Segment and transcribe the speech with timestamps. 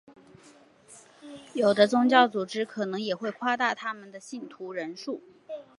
[1.53, 5.21] 有的宗教组织可能也会夸大他们的信徒人数。